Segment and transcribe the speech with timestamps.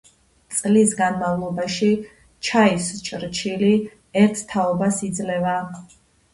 [0.59, 1.91] წლის განმავლობაში
[2.49, 3.71] ჩაის ჩრჩილი
[4.25, 5.57] ერთ თაობას იძლევა.